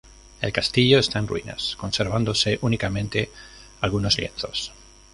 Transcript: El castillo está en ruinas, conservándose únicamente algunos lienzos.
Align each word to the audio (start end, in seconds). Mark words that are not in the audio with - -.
El 0.41 0.51
castillo 0.51 0.97
está 0.97 1.19
en 1.19 1.27
ruinas, 1.27 1.75
conservándose 1.79 2.57
únicamente 2.63 3.29
algunos 3.81 4.17
lienzos. 4.17 4.71